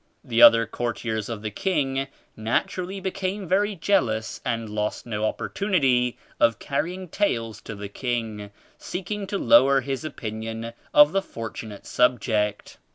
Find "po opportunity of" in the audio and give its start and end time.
5.05-6.53